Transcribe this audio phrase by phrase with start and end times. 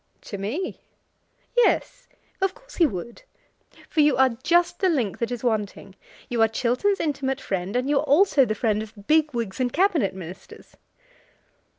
[0.21, 0.79] "To me?"
[1.55, 2.07] "Yes;
[2.41, 3.21] of course he would,
[3.87, 5.93] for you are just the link that is wanting.
[6.27, 9.71] You are Chiltern's intimate friend, and you are also the friend of big wigs and
[9.71, 10.75] Cabinet Ministers."